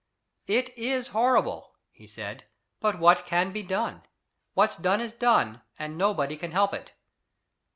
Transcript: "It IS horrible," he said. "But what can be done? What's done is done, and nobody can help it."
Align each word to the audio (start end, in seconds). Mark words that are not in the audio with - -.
"It 0.47 0.75
IS 0.75 1.09
horrible," 1.09 1.75
he 1.91 2.07
said. 2.07 2.45
"But 2.79 2.97
what 2.97 3.23
can 3.27 3.51
be 3.51 3.61
done? 3.61 4.01
What's 4.55 4.75
done 4.75 4.99
is 4.99 5.13
done, 5.13 5.61
and 5.77 5.95
nobody 5.95 6.37
can 6.37 6.49
help 6.53 6.73
it." 6.73 6.93